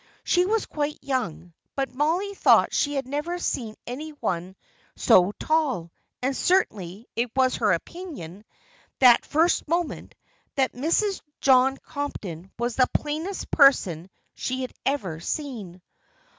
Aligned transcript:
She 0.23 0.47
was 0.47 0.65
quite 0.65 0.97
young, 1.03 1.53
but 1.75 1.93
Mollie 1.93 2.33
thought 2.33 2.73
she 2.73 2.95
had 2.95 3.07
never 3.07 3.37
seen 3.37 3.75
any 3.85 4.13
one 4.13 4.55
so 4.95 5.31
tall; 5.33 5.91
and 6.23 6.35
certainly 6.35 7.07
it 7.15 7.29
was 7.35 7.57
her 7.57 7.71
opinion, 7.71 8.43
that 8.97 9.27
first 9.27 9.67
moment, 9.67 10.15
that 10.55 10.71
Mrs. 10.73 11.21
John 11.39 11.77
Compton 11.77 12.49
was 12.57 12.77
the 12.77 12.87
plainest 12.95 13.51
person 13.51 14.09
she 14.33 14.63
had 14.63 14.73
ever 14.87 15.19
seen. 15.19 15.83